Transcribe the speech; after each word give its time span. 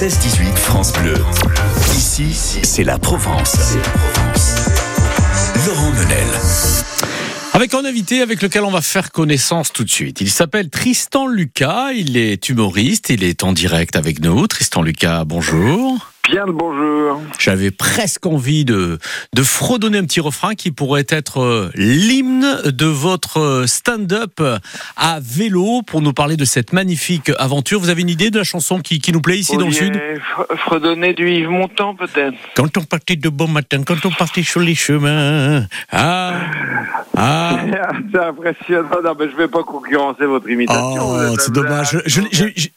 16-18 0.00 0.54
France 0.54 0.92
Bleu. 0.92 1.16
Ici, 1.96 2.32
c'est 2.32 2.84
la 2.84 3.00
Provence. 3.00 3.74
Laurent 5.66 5.90
Menel. 5.90 6.28
Avec 7.52 7.74
un 7.74 7.84
invité 7.84 8.22
avec 8.22 8.40
lequel 8.40 8.62
on 8.62 8.70
va 8.70 8.80
faire 8.80 9.10
connaissance 9.10 9.72
tout 9.72 9.82
de 9.82 9.90
suite. 9.90 10.20
Il 10.20 10.30
s'appelle 10.30 10.70
Tristan 10.70 11.26
Lucas, 11.26 11.90
il 11.96 12.16
est 12.16 12.48
humoriste, 12.48 13.10
il 13.10 13.24
est 13.24 13.42
en 13.42 13.52
direct 13.52 13.96
avec 13.96 14.20
nous. 14.20 14.46
Tristan 14.46 14.82
Lucas, 14.82 15.24
bonjour. 15.24 15.98
Bien 16.30 16.44
le 16.46 16.52
bonjour. 16.52 17.22
J'avais 17.38 17.70
presque 17.70 18.26
envie 18.26 18.64
de, 18.66 18.98
de 19.34 19.42
fredonner 19.42 19.98
un 19.98 20.04
petit 20.04 20.20
refrain 20.20 20.54
qui 20.54 20.70
pourrait 20.72 21.06
être 21.08 21.40
euh, 21.40 21.70
l'hymne 21.74 22.46
de 22.66 22.84
votre 22.86 23.38
euh, 23.40 23.66
stand-up 23.66 24.40
à 24.96 25.18
vélo 25.22 25.80
pour 25.86 26.02
nous 26.02 26.12
parler 26.12 26.36
de 26.36 26.44
cette 26.44 26.72
magnifique 26.74 27.30
aventure. 27.38 27.80
Vous 27.80 27.88
avez 27.88 28.02
une 28.02 28.10
idée 28.10 28.30
de 28.30 28.36
la 28.38 28.44
chanson 28.44 28.80
qui, 28.80 28.98
qui 28.98 29.12
nous 29.12 29.22
plaît 29.22 29.38
ici 29.38 29.56
dans 29.56 29.66
le 29.66 29.72
sud? 29.72 29.94
Fre- 29.94 30.56
Fredonner 30.58 31.14
du 31.14 31.30
Yves 31.30 31.48
Montand 31.48 31.94
peut-être. 31.94 32.34
Quand 32.54 32.76
on 32.76 32.82
partait 32.84 33.16
de 33.16 33.28
bon 33.30 33.48
matin, 33.48 33.82
quand 33.82 34.04
on 34.04 34.10
partait 34.10 34.42
sur 34.42 34.60
les 34.60 34.74
chemins. 34.74 35.64
Ah, 35.90 36.40
ah. 37.16 37.58
C'est 38.12 38.18
impressionnant. 38.20 38.88
Non, 39.02 39.14
mais 39.18 39.30
je 39.30 39.36
vais 39.36 39.48
pas 39.48 39.62
concurrencer 39.62 40.26
votre 40.26 40.48
imitation. 40.48 40.98
Oh, 41.00 41.36
c'est 41.38 41.52
dommage. 41.52 41.96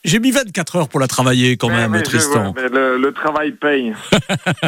J'ai 0.03 0.19
mis 0.19 0.31
24 0.31 0.75
heures 0.77 0.89
pour 0.89 0.99
la 0.99 1.07
travailler 1.07 1.57
quand 1.57 1.69
Mais- 1.69 1.75
même, 1.77 1.91
mais 1.91 2.01
Tristan. 2.03 2.53
vois, 2.53 2.61
mais 2.63 2.69
le, 2.69 2.97
le 2.97 3.11
travail 3.11 3.40
paye. 3.49 3.93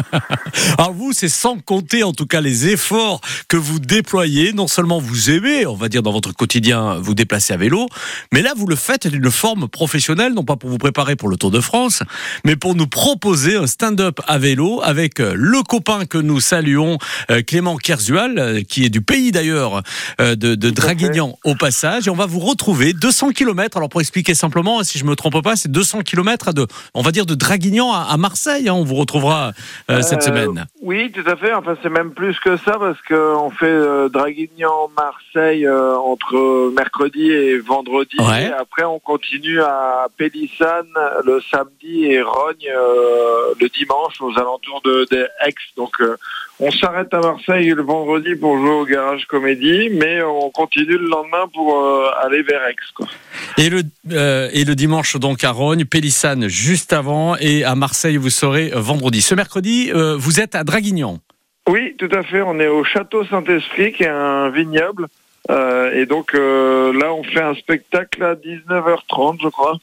Alors 0.78 0.92
vous, 0.92 1.12
c'est 1.12 1.28
sans 1.28 1.58
compter 1.58 2.02
en 2.02 2.12
tout 2.12 2.26
cas 2.26 2.40
les 2.40 2.68
efforts 2.68 3.20
que 3.48 3.56
vous 3.56 3.78
déployez. 3.78 4.52
Non 4.52 4.66
seulement 4.66 4.98
vous 4.98 5.30
aimez, 5.30 5.66
on 5.66 5.74
va 5.74 5.88
dire 5.88 6.02
dans 6.02 6.12
votre 6.12 6.32
quotidien, 6.32 6.98
vous 6.98 7.14
déplacer 7.14 7.52
à 7.52 7.56
vélo, 7.56 7.86
mais 8.32 8.42
là 8.42 8.52
vous 8.56 8.66
le 8.66 8.76
faites 8.76 9.06
d'une 9.06 9.30
forme 9.30 9.68
professionnelle, 9.68 10.34
non 10.34 10.44
pas 10.44 10.56
pour 10.56 10.70
vous 10.70 10.78
préparer 10.78 11.16
pour 11.16 11.28
le 11.28 11.36
Tour 11.36 11.50
de 11.50 11.60
France, 11.60 12.02
mais 12.44 12.56
pour 12.56 12.74
nous 12.74 12.86
proposer 12.86 13.56
un 13.56 13.66
stand-up 13.66 14.20
à 14.26 14.38
vélo 14.38 14.80
avec 14.82 15.20
euh, 15.20 15.34
le 15.36 15.62
copain 15.62 16.06
que 16.06 16.18
nous 16.18 16.40
saluons, 16.40 16.98
euh, 17.30 17.42
Clément 17.42 17.76
Kerzual, 17.76 18.38
euh, 18.38 18.62
qui 18.62 18.84
est 18.84 18.90
du 18.90 19.00
pays 19.00 19.32
d'ailleurs 19.32 19.82
de. 20.18 20.54
Draguignan 20.54 21.38
au 21.44 21.54
passage, 21.54 22.06
et 22.06 22.10
on 22.10 22.16
va 22.16 22.26
vous 22.26 22.40
retrouver 22.40 22.94
200 22.94 23.30
km. 23.30 23.76
Alors 23.76 23.88
pour 23.88 24.00
expliquer 24.00 24.34
simplement, 24.34 24.82
si 24.82 24.98
je 24.98 25.04
me 25.04 25.14
trompe 25.14 25.40
pas, 25.42 25.56
c'est 25.56 25.70
200 25.70 26.00
km 26.00 26.52
de, 26.52 26.66
on 26.94 27.02
va 27.02 27.12
dire 27.12 27.26
de 27.26 27.34
Draguignan 27.34 27.92
à, 27.92 28.08
à 28.10 28.16
Marseille. 28.16 28.63
Hein. 28.68 28.74
on 28.74 28.84
vous 28.84 28.94
retrouvera 28.94 29.52
euh, 29.90 30.02
cette 30.02 30.22
Euh, 30.22 30.26
semaine. 30.26 30.66
Oui, 30.82 31.10
tout 31.12 31.28
à 31.28 31.36
fait. 31.36 31.52
Enfin, 31.52 31.76
c'est 31.82 31.90
même 31.90 32.12
plus 32.12 32.38
que 32.40 32.56
ça 32.58 32.78
parce 32.78 33.00
qu'on 33.08 33.50
fait 33.50 33.66
euh, 33.66 34.08
Draguignan, 34.08 34.90
Marseille 34.96 35.66
euh, 35.66 35.96
entre 35.96 36.72
mercredi 36.74 37.30
et 37.30 37.58
vendredi. 37.58 38.16
Ouais. 38.18 38.44
Et 38.44 38.52
après, 38.52 38.84
on 38.84 38.98
continue 38.98 39.60
à 39.60 40.06
Pélissane 40.16 40.86
le 41.24 41.40
samedi 41.50 42.04
et 42.06 42.22
Rogne 42.22 42.70
le 43.60 43.68
dimanche 43.68 44.20
aux 44.20 44.32
alentours 44.38 44.80
de, 44.84 45.06
de 45.10 45.28
Aix. 45.46 45.54
Donc, 45.76 45.92
on 46.60 46.70
s'arrête 46.70 47.12
à 47.12 47.20
Marseille 47.20 47.68
le 47.70 47.82
vendredi 47.82 48.36
pour 48.36 48.56
jouer 48.58 48.70
au 48.70 48.84
Garage 48.84 49.26
Comédie, 49.26 49.88
mais 49.90 50.22
on 50.22 50.50
continue 50.50 50.96
le 50.98 51.08
lendemain 51.08 51.48
pour 51.52 51.82
euh, 51.84 52.06
aller 52.22 52.42
vers 52.42 52.62
Aix. 52.68 52.76
Quoi. 52.94 53.06
Et 53.58 53.68
le, 53.68 53.82
euh, 54.12 54.48
et 54.52 54.64
le 54.64 54.74
dimanche, 54.76 55.16
donc 55.16 55.42
à 55.42 55.50
Rogne, 55.50 55.84
Pélissane 55.84 56.46
juste 56.48 56.92
avant, 56.92 57.36
et 57.36 57.64
à 57.64 57.74
Marseille, 57.74 58.16
vous 58.16 58.30
serez 58.30 58.53
vendredi. 58.74 59.20
Ce 59.22 59.34
mercredi, 59.34 59.90
euh, 59.94 60.16
vous 60.16 60.40
êtes 60.40 60.54
à 60.54 60.64
Draguignan. 60.64 61.18
Oui, 61.68 61.94
tout 61.98 62.08
à 62.12 62.22
fait. 62.22 62.42
On 62.42 62.58
est 62.60 62.68
au 62.68 62.84
Château 62.84 63.24
Saint-Esprit, 63.24 63.92
qui 63.92 64.02
est 64.02 64.08
un 64.08 64.50
vignoble. 64.50 65.06
Euh, 65.50 65.92
et 65.92 66.06
donc 66.06 66.34
euh, 66.34 66.92
là, 66.98 67.12
on 67.12 67.22
fait 67.22 67.42
un 67.42 67.54
spectacle 67.54 68.22
à 68.22 68.34
19h30, 68.34 69.38
je 69.42 69.48
crois. 69.48 69.74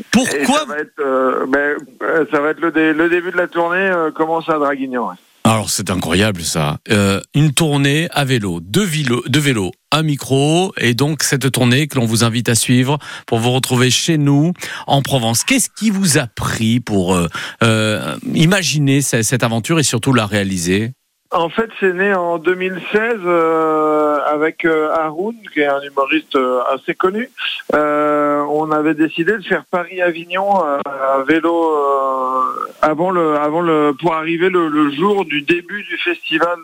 Et 0.00 0.02
Pourquoi 0.10 0.58
ça 0.60 0.64
va 0.66 0.78
être, 0.78 1.00
euh, 1.00 1.46
ben, 1.46 1.76
euh, 2.02 2.24
ça 2.30 2.40
va 2.40 2.50
être 2.50 2.60
le, 2.60 2.70
dé- 2.70 2.92
le 2.92 3.08
début 3.08 3.30
de 3.30 3.36
la 3.36 3.48
tournée. 3.48 3.78
euh, 3.78 4.10
commence 4.10 4.48
à 4.48 4.58
Draguignan. 4.58 5.08
ouais. 5.08 5.14
Alors 5.44 5.70
c'est 5.70 5.90
incroyable 5.90 6.42
ça. 6.42 6.78
Euh, 6.90 7.20
une 7.34 7.52
tournée 7.54 8.08
à 8.12 8.24
vélo, 8.26 8.60
deux 8.60 8.84
vélos, 8.84 9.22
deux 9.28 9.40
vélos, 9.40 9.72
un 9.92 10.02
micro, 10.02 10.72
et 10.78 10.94
donc 10.94 11.22
cette 11.22 11.50
tournée 11.50 11.86
que 11.86 11.96
l'on 11.98 12.04
vous 12.04 12.24
invite 12.24 12.48
à 12.48 12.54
suivre 12.54 12.98
pour 13.26 13.38
vous 13.38 13.50
retrouver 13.52 13.90
chez 13.90 14.18
nous 14.18 14.52
en 14.86 15.02
Provence. 15.02 15.44
Qu'est-ce 15.44 15.70
qui 15.70 15.90
vous 15.90 16.18
a 16.18 16.26
pris 16.26 16.80
pour 16.80 17.14
euh, 17.14 17.28
euh, 17.62 18.16
imaginer 18.34 19.00
ce- 19.00 19.22
cette 19.22 19.42
aventure 19.42 19.78
et 19.80 19.82
surtout 19.82 20.12
la 20.12 20.26
réaliser? 20.26 20.92
En 21.30 21.50
fait, 21.50 21.68
c'est 21.78 21.92
né 21.92 22.14
en 22.14 22.38
2016 22.38 23.18
euh, 23.26 24.18
avec 24.24 24.64
euh, 24.64 24.90
Haroun, 24.94 25.36
qui 25.52 25.60
est 25.60 25.66
un 25.66 25.82
humoriste 25.82 26.34
euh, 26.36 26.62
assez 26.72 26.94
connu. 26.94 27.28
Euh, 27.74 28.40
on 28.48 28.70
avait 28.70 28.94
décidé 28.94 29.32
de 29.36 29.42
faire 29.42 29.66
Paris-Avignon 29.70 30.62
à 30.64 31.22
vélo 31.26 31.74
avant 32.80 33.10
le, 33.10 33.36
avant 33.36 33.60
le, 33.60 33.92
pour 34.00 34.14
arriver 34.14 34.48
le, 34.48 34.68
le 34.68 34.90
jour 34.90 35.26
du 35.26 35.42
début 35.42 35.82
du 35.82 35.98
festival 35.98 36.58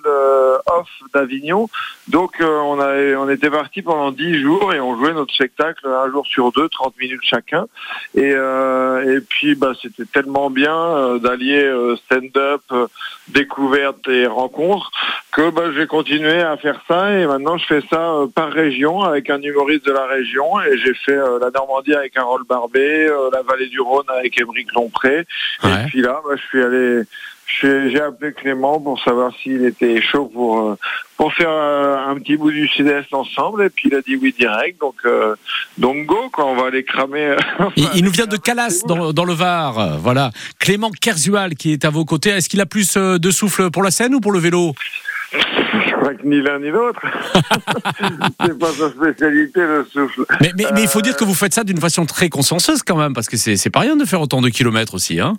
off 0.67 0.89
d'Avignon. 1.13 1.69
Donc, 2.09 2.37
on, 2.41 2.81
avait, 2.81 3.17
on 3.17 3.29
était 3.29 3.51
parti 3.51 3.83
pendant 3.83 4.13
10 4.13 4.41
jours 4.41 4.73
et 4.73 4.81
on 4.81 4.97
jouait 4.97 5.13
notre 5.13 5.35
spectacle 5.35 5.87
un 5.87 6.11
jour 6.11 6.27
sur 6.27 6.53
deux, 6.53 6.71
30 6.71 6.95
minutes 6.99 7.21
chacun. 7.23 7.67
Et, 8.15 8.31
et 8.31 9.21
puis, 9.29 9.55
bah, 9.57 9.73
c'était 9.81 10.07
tellement 10.07 10.49
bien 10.49 11.19
d'allier 11.19 11.71
stand-up, 12.07 12.63
découverte 13.29 14.09
et 14.09 14.27
rencontre 14.27 14.54
que 15.33 15.51
bah, 15.51 15.65
j'ai 15.77 15.87
continué 15.87 16.41
à 16.41 16.57
faire 16.57 16.81
ça 16.87 17.11
et 17.13 17.27
maintenant 17.27 17.59
je 17.59 17.67
fais 17.67 17.81
ça 17.91 18.13
euh, 18.13 18.27
par 18.27 18.51
région 18.53 19.03
avec 19.03 19.29
un 19.31 19.41
humoriste 19.43 19.85
de 19.85 19.93
la 19.93 20.07
région 20.07 20.61
et 20.63 20.79
j'ai 20.79 20.95
fait 20.95 21.13
euh, 21.17 21.39
la 21.41 21.51
Normandie 21.51 21.95
avec 21.95 22.17
Harold 22.17 22.47
Barbet, 22.47 23.09
euh, 23.09 23.31
la 23.33 23.43
vallée 23.43 23.67
du 23.67 23.81
Rhône 23.81 24.07
avec 24.09 24.39
Émeric 24.41 24.73
Lompré 24.75 25.27
Ouais. 25.63 25.71
et 25.71 25.87
puis 25.89 26.03
là 26.03 26.21
bah, 26.25 26.35
je 26.37 26.43
suis 26.43 26.63
allé 26.63 27.03
j'ai 27.47 28.01
appelé 28.01 28.33
Clément 28.33 28.81
pour 28.81 29.01
savoir 29.03 29.33
s'il 29.43 29.65
était 29.65 30.01
chaud 30.01 30.31
pour 30.33 30.61
euh, 30.61 30.79
pour 31.17 31.33
faire 31.35 31.51
euh, 31.51 31.97
un 32.09 32.15
petit 32.17 32.37
bout 32.37 32.51
du 32.51 32.67
sud-est 32.69 33.13
ensemble 33.13 33.65
et 33.65 33.71
puis 33.71 33.89
il 33.91 33.95
a 33.95 34.01
dit 34.01 34.17
oui 34.17 34.35
direct 34.37 34.81
donc 34.81 34.97
euh, 35.05 35.37
donc 35.79 36.07
go 36.07 36.31
quoi 36.33 36.47
on 36.47 36.57
va 36.57 36.69
aller 36.69 36.85
cramer 36.85 37.37
il, 37.77 38.05
nous 38.05 38.11
vient 38.11 38.27
de 38.27 38.37
Calas, 38.37 38.83
dans, 38.87 39.13
dans 39.13 39.25
le 39.25 39.35
Var. 39.35 39.99
Voilà. 39.99 40.31
Clément 40.59 40.91
Kerzual 40.91 41.55
qui 41.55 41.73
est 41.73 41.85
à 41.85 41.91
vos 41.91 42.05
côtés. 42.05 42.31
Est-ce 42.31 42.49
qu'il 42.49 42.61
a 42.61 42.67
plus 42.67 42.97
de 42.97 43.31
souffle 43.31 43.71
pour 43.71 43.83
la 43.83 43.91
scène 43.91 44.15
ou 44.15 44.21
pour 44.21 44.33
le 44.33 44.39
vélo? 44.39 44.75
Je 45.33 45.93
crois 45.97 46.15
que 46.15 46.27
ni 46.27 46.41
l'un 46.41 46.59
ni 46.59 46.71
l'autre. 46.71 47.01
c'est 48.45 48.59
pas 48.59 48.73
sa 48.73 48.91
spécialité, 48.91 49.61
le 49.61 49.87
souffle. 49.91 50.25
mais, 50.41 50.53
mais, 50.57 50.65
mais 50.75 50.83
il 50.83 50.89
faut 50.89 51.01
dire 51.01 51.17
que 51.17 51.25
vous 51.25 51.35
faites 51.35 51.55
ça 51.55 51.65
d'une 51.65 51.81
façon 51.81 52.07
très 52.07 52.29
consciencieuse 52.29 52.83
quand 52.83 52.97
même, 52.97 53.15
parce 53.15 53.29
que 53.29 53.37
c'est 53.37 53.71
pas 53.71 53.81
rien 53.81 53.97
de 53.97 54.05
faire 54.05 54.21
autant 54.21 54.41
de 54.41 54.49
kilomètres 54.49 54.95
aussi. 54.95 55.21
Hein 55.21 55.35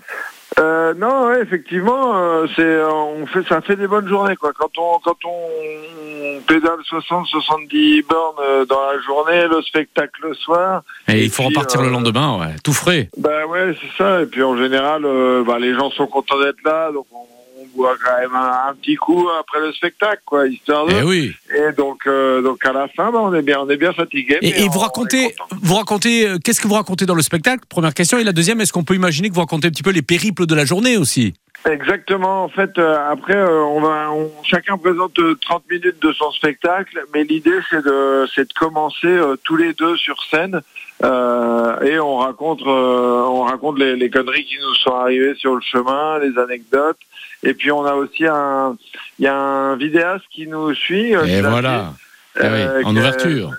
Euh, 0.58 0.94
non, 0.94 1.28
ouais, 1.28 1.42
effectivement, 1.42 2.16
euh, 2.16 2.46
c'est, 2.56 2.82
on 2.86 3.26
fait, 3.28 3.44
ça 3.48 3.60
fait 3.62 3.76
des 3.76 3.88
bonnes 3.88 4.08
journées, 4.08 4.36
quoi. 4.38 4.52
Quand 4.58 4.70
on, 4.78 5.00
quand 5.00 5.18
on 5.26 6.40
pédale 6.48 6.80
60, 6.86 7.28
70 7.28 8.04
bornes 8.04 8.36
euh, 8.42 8.66
dans 8.66 8.80
la 8.82 9.00
journée, 9.02 9.48
le 9.48 9.62
spectacle 9.64 10.22
le 10.24 10.34
soir, 10.34 10.84
Et, 11.10 11.14
Et 11.20 11.24
il 11.26 11.30
faut 11.30 11.44
puis, 11.44 11.50
repartir 11.56 11.82
le 11.82 11.88
euh, 11.88 11.92
lendemain, 11.92 12.40
ouais, 12.40 12.56
tout 12.64 12.72
frais. 12.74 13.10
bah 13.18 13.46
ouais, 13.48 13.76
c'est 13.82 13.98
ça. 14.02 14.22
Et 14.22 14.26
puis 14.28 14.44
en 14.44 14.56
général, 14.58 15.04
euh, 15.06 15.44
bah, 15.46 15.60
les 15.60 15.74
gens 15.74 15.90
sont 15.92 16.08
contents 16.08 16.40
d'être 16.40 16.64
là, 16.64 16.90
donc 16.92 17.06
on, 17.12 17.18
on 17.18 17.35
boit 17.76 17.96
quand 18.04 18.18
même 18.20 18.36
un, 18.36 18.70
un 18.70 18.74
petit 18.76 18.96
coup 18.96 19.28
après 19.40 19.60
le 19.60 19.72
spectacle, 19.74 20.22
quoi, 20.26 20.48
histoire 20.48 20.86
de. 20.86 20.94
Eh 20.94 21.04
oui. 21.04 21.34
Et 21.56 21.72
donc, 21.74 22.00
euh, 22.08 22.42
donc 22.42 22.66
à 22.66 22.74
la 22.74 22.88
fin, 22.88 23.12
bah, 23.12 23.20
on 23.22 23.34
est 23.34 23.42
bien, 23.42 23.60
on 23.60 23.70
est 23.70 23.78
bien 23.78 23.94
fatigué. 23.94 24.38
Et, 24.42 24.62
et 24.62 24.64
on- 24.68 24.70
vous 24.72 24.80
racontez, 24.80 25.36
vous 25.62 25.76
racontez, 25.76 26.28
euh, 26.28 26.38
qu'est-ce 26.44 26.62
que 26.62 26.68
vous 26.68 26.74
racontez 26.76 27.06
dans 27.06 27.16
le 27.16 27.22
spectacle? 27.22 27.64
Première 27.70 27.94
question. 27.94 28.18
Et 28.18 28.24
la 28.24 28.32
deuxième, 28.32 28.62
est-ce 28.62 28.74
qu'on 28.74 28.84
peut 28.84 28.96
imaginer 28.96 29.30
que 29.30 29.34
vous 29.36 29.42
racontez 29.42 29.68
un 29.68 29.72
petit 29.72 29.84
peu 29.84 29.92
les 29.92 30.02
périples 30.02 30.46
de 30.46 30.56
la 30.56 30.66
journée 30.66 30.98
aussi? 30.98 31.34
Exactement. 31.70 32.44
En 32.44 32.50
fait, 32.50 32.78
euh, 32.78 32.96
après, 33.10 33.36
euh, 33.36 33.62
on 33.64 33.82
va, 33.82 34.12
on- 34.12 34.32
chacun 34.44 34.78
présente 34.78 35.18
euh, 35.20 35.36
30 35.42 35.64
minutes 35.70 36.02
de 36.02 36.12
son 36.14 36.32
spectacle, 36.32 37.04
mais 37.14 37.24
l'idée 37.24 37.58
c'est 37.70 37.84
de, 37.84 38.26
c'est 38.34 38.48
de 38.48 38.54
commencer 38.54 39.08
euh, 39.08 39.36
tous 39.44 39.56
les 39.58 39.74
deux 39.74 39.96
sur 39.98 40.22
scène 40.30 40.62
euh, 41.04 41.82
et 41.82 42.00
on 42.00 42.18
raconte, 42.18 42.62
euh, 42.68 43.24
on 43.28 43.42
raconte 43.44 43.80
les, 43.80 43.96
les 43.96 44.10
conneries 44.10 44.46
qui 44.46 44.58
nous 44.62 44.74
sont 44.76 44.94
arrivées 44.96 45.34
sur 45.36 45.56
le 45.56 45.62
chemin, 45.62 46.20
les 46.20 46.38
anecdotes. 46.40 47.00
Et 47.44 47.54
puis 47.54 47.72
on 47.72 47.84
a 47.86 47.94
aussi 47.96 48.26
un, 48.28 48.76
il 49.20 49.26
y 49.26 49.28
a 49.28 49.36
un 49.36 49.76
vidéaste 49.76 50.26
qui 50.32 50.48
nous 50.48 50.74
suit. 50.76 51.16
euh, 51.16 51.26
Et 51.26 51.42
voilà. 51.50 51.94
Eh 52.38 52.48
oui, 52.80 52.86
en 52.86 52.96
ouverture. 52.96 53.52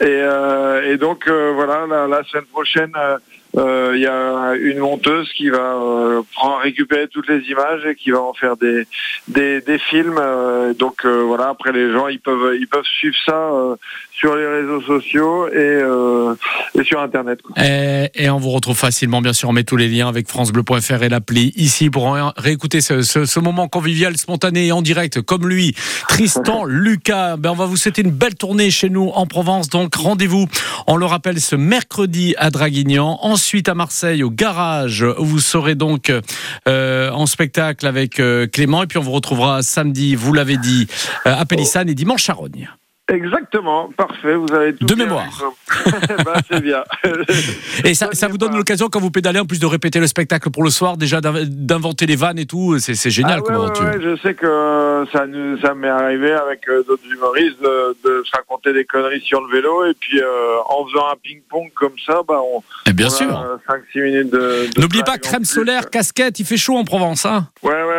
Et, 0.00 0.06
euh, 0.06 0.92
et 0.92 0.96
donc 0.96 1.28
euh, 1.28 1.52
voilà, 1.54 1.86
la, 1.86 2.06
la 2.08 2.24
semaine 2.24 2.44
prochaine, 2.46 2.92
il 3.56 4.00
y 4.00 4.06
a 4.06 4.54
une 4.60 4.78
monteuse 4.78 5.28
qui 5.36 5.48
va 5.50 5.74
euh, 5.74 6.22
récupérer 6.62 7.08
toutes 7.08 7.28
les 7.28 7.40
images 7.50 7.84
et 7.86 7.94
qui 7.94 8.10
va 8.10 8.20
en 8.20 8.34
faire 8.34 8.56
des 8.56 8.86
des, 9.28 9.60
des 9.60 9.78
films. 9.78 10.18
euh, 10.20 10.74
donc 10.74 11.04
euh, 11.04 11.22
voilà, 11.22 11.48
après 11.48 11.72
les 11.72 11.92
gens 11.92 12.08
ils 12.08 12.20
peuvent 12.20 12.54
ils 12.58 12.66
peuvent 12.68 12.84
suivre 12.98 13.16
ça 13.26 13.36
euh, 13.52 13.76
sur 14.12 14.34
les 14.36 14.46
réseaux 14.46 14.80
sociaux 14.82 15.48
et 15.48 15.52
euh, 15.56 16.34
et 16.78 16.84
sur 16.84 17.00
internet. 17.00 17.40
Quoi. 17.42 17.54
Et, 17.64 18.10
et 18.14 18.30
on 18.30 18.38
vous 18.38 18.50
retrouve 18.50 18.76
facilement, 18.76 19.20
bien 19.20 19.32
sûr, 19.32 19.48
on 19.48 19.52
met 19.52 19.64
tous 19.64 19.76
les 19.76 19.88
liens 19.88 20.08
avec 20.08 20.28
francebleu.fr 20.28 21.02
et 21.02 21.08
l'appli 21.08 21.52
ici 21.56 21.90
pour 21.90 22.16
réécouter 22.36 22.80
ce, 22.80 23.02
ce- 23.02 23.24
ce 23.24 23.40
moment 23.40 23.68
convivial, 23.68 24.16
spontané 24.16 24.66
et 24.66 24.72
en 24.72 24.82
direct, 24.82 25.20
comme 25.20 25.48
lui, 25.48 25.74
Tristan 26.08 26.64
Lucas. 26.66 27.36
Ben, 27.36 27.50
on 27.50 27.54
va 27.54 27.66
vous 27.66 27.76
souhaiter 27.76 28.02
une 28.02 28.10
belle 28.10 28.34
tournée 28.34 28.70
chez 28.70 28.88
nous 28.90 29.10
en 29.14 29.26
Provence. 29.26 29.68
Donc 29.68 29.94
rendez-vous, 29.94 30.46
on 30.86 30.96
le 30.96 31.06
rappelle, 31.06 31.40
ce 31.40 31.56
mercredi 31.56 32.34
à 32.38 32.50
Draguignan. 32.50 33.18
Ensuite 33.44 33.68
à 33.68 33.74
Marseille, 33.74 34.22
au 34.22 34.30
garage, 34.30 35.02
où 35.02 35.24
vous 35.26 35.38
serez 35.38 35.74
donc 35.74 36.10
euh, 36.66 37.10
en 37.10 37.26
spectacle 37.26 37.86
avec 37.86 38.18
euh, 38.18 38.46
Clément. 38.46 38.82
Et 38.82 38.86
puis 38.86 38.96
on 38.96 39.02
vous 39.02 39.12
retrouvera 39.12 39.62
samedi, 39.62 40.14
vous 40.14 40.32
l'avez 40.32 40.56
dit, 40.56 40.86
euh, 41.26 41.36
à 41.38 41.44
Pélissane 41.44 41.90
et 41.90 41.94
dimanche 41.94 42.30
à 42.30 42.32
Rogne. 42.32 42.70
Exactement, 43.12 43.90
parfait, 43.96 44.34
vous 44.34 44.50
avez 44.54 44.74
tout 44.74 44.86
De 44.86 44.94
bien 44.94 45.04
mémoire. 45.04 45.28
bah, 46.24 46.36
c'est 46.50 46.62
bien. 46.62 46.82
Et 47.84 47.92
ça, 47.92 48.08
Ça 48.12 48.28
vous 48.28 48.38
donne 48.38 48.56
l'occasion, 48.56 48.88
quand 48.88 48.98
vous 49.00 49.10
pédalez, 49.10 49.40
en 49.40 49.44
plus 49.44 49.58
de 49.60 49.66
répéter 49.66 50.00
le 50.00 50.06
spectacle 50.06 50.48
pour 50.50 50.64
le 50.64 50.70
soir, 50.70 50.96
déjà 50.96 51.20
d'inv- 51.20 51.44
d'inventer 51.46 52.06
les 52.06 52.16
vannes 52.16 52.38
et 52.38 52.46
tout. 52.46 52.78
C'est 52.78 53.10
génial 53.10 53.42
Ah 53.46 53.52
ouais, 53.60 54.00
je 54.02 54.16
sais 54.22 54.32
que 54.32 55.04
ça, 55.12 55.26
nous, 55.26 55.58
ça 55.60 55.74
m'est 55.74 55.88
arrivé 55.88 56.32
avec 56.32 56.66
euh, 56.68 56.82
d'autres 56.88 57.02
humoristes 57.12 57.60
de, 57.60 57.94
de 58.04 58.22
se 58.24 58.30
raconter 58.34 58.72
des 58.72 58.86
conneries 58.86 59.20
sur 59.20 59.42
le 59.42 59.52
vélo 59.54 59.84
et 59.84 59.92
puis 60.00 60.20
euh, 60.22 60.26
en 60.70 60.86
faisant 60.86 61.06
un 61.12 61.16
ping-pong 61.22 61.70
comme 61.74 61.94
ça, 62.06 62.22
bah, 62.26 62.40
on, 62.42 62.62
Et 62.88 62.94
bien 62.94 63.08
on 63.08 63.10
a, 63.10 63.16
sûr. 63.16 63.38
euh, 63.68 63.74
5-6 63.94 64.02
minutes 64.02 64.30
de. 64.32 64.70
de 64.74 64.80
N'oubliez 64.80 65.02
pas 65.04 65.18
crème 65.18 65.44
solaire, 65.44 65.90
casquette, 65.90 66.40
il 66.40 66.46
fait 66.46 66.56
chaud 66.56 66.78
en 66.78 66.84
Provence. 66.84 67.26
Hein. 67.26 67.48
Ouais, 67.62 67.70
ouais, 67.70 67.93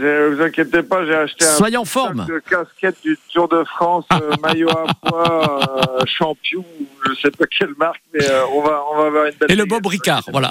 j'ai- 0.00 0.34
vous 0.34 0.42
inquiétez 0.42 0.82
pas, 0.82 1.04
j'ai 1.06 1.14
acheté 1.14 1.44
un 1.44 1.56
Soyez 1.56 1.76
en 1.76 1.84
sac 1.84 1.92
forme. 1.92 2.26
de 2.26 2.40
casquette 2.48 2.96
du 3.04 3.18
Tour 3.32 3.48
de 3.48 3.64
France, 3.64 4.04
euh, 4.12 4.30
maillot 4.42 4.68
à 4.70 4.84
poids, 5.08 5.60
euh, 6.00 6.04
champion, 6.06 6.64
je 7.08 7.14
sais 7.20 7.30
pas 7.30 7.44
quelle 7.46 7.74
marque, 7.78 8.00
mais 8.14 8.24
euh, 8.24 8.42
on, 8.54 8.62
va, 8.62 8.82
on 8.92 8.98
va 9.00 9.06
avoir 9.06 9.26
une 9.26 9.32
belle. 9.40 9.50
Et 9.52 9.56
le. 9.56 9.64
Bob 9.66 9.86
Ricard, 9.86 10.22
voilà. 10.32 10.50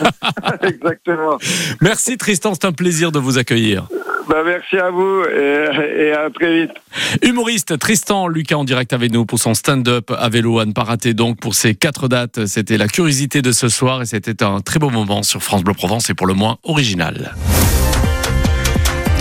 Exactement. 0.62 1.38
Merci 1.80 2.16
Tristan, 2.16 2.54
c'est 2.54 2.64
un 2.66 2.72
plaisir 2.72 3.12
de 3.12 3.18
vous 3.18 3.38
accueillir. 3.38 3.86
Bah, 4.28 4.42
merci 4.44 4.76
à 4.76 4.90
vous 4.90 5.24
et, 5.24 6.06
et 6.06 6.12
à 6.12 6.30
très 6.30 6.62
vite. 6.62 6.70
Humoriste 7.22 7.76
Tristan 7.78 8.28
Lucas 8.28 8.56
en 8.56 8.64
direct 8.64 8.92
avec 8.92 9.12
nous 9.12 9.26
pour 9.26 9.38
son 9.40 9.52
stand-up 9.54 10.10
à 10.16 10.28
vélo 10.28 10.60
à 10.60 10.64
ne 10.64 10.72
pas 10.72 10.84
rater 10.84 11.12
donc 11.12 11.40
pour 11.40 11.54
ces 11.54 11.74
quatre 11.74 12.06
dates. 12.08 12.46
C'était 12.46 12.78
la 12.78 12.86
curiosité 12.88 13.42
de 13.42 13.50
ce 13.52 13.68
soir 13.68 14.00
et 14.02 14.06
c'était 14.06 14.42
un 14.44 14.60
très 14.60 14.78
beau 14.78 14.90
moment 14.90 15.22
sur 15.24 15.42
France 15.42 15.64
Bleu 15.64 15.74
Provence 15.74 16.08
et 16.08 16.14
pour 16.14 16.26
le 16.28 16.34
moins 16.34 16.58
original. 16.62 17.34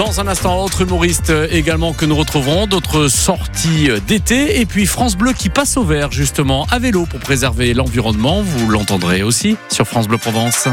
Dans 0.04 0.20
un 0.20 0.26
instant, 0.26 0.64
autre 0.64 0.82
humoriste 0.82 1.32
également 1.52 1.94
que 1.94 2.06
nous 2.06 2.16
retrouverons, 2.16 2.66
d'autres 2.66 3.08
sorties 3.08 3.88
d'été 4.08 4.60
et 4.60 4.66
puis 4.66 4.88
France 4.88 5.16
Bleu 5.16 5.32
qui 5.32 5.50
passe 5.50 5.78
au 5.78 5.84
vert 5.84 6.12
justement 6.12 6.66
à 6.72 6.80
vélo 6.80 7.06
pour 7.06 7.20
préserver 7.20 7.76
l'environnement. 7.76 8.42
Vous 8.42 8.68
l'entendrez 8.72 9.22
aussi 9.22 9.58
sur 9.70 9.86
France 9.86 10.08
Bleu 10.08 10.18
Provence. 10.18 10.68